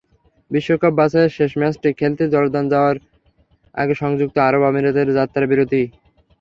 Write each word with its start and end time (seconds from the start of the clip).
বিশ্বকাপ 0.51 0.93
বাছাইয়ের 0.99 1.35
শেষ 1.37 1.51
ম্যাচটি 1.59 1.89
খেলতে 1.99 2.23
জর্ডান 2.33 2.65
যাওয়ার 2.73 2.97
আগে 3.75 3.93
সংযুক্ত 4.01 4.35
আরব 4.47 4.61
আমিরাতে 4.69 5.01
যাত্রাবিরতি। 5.19 5.81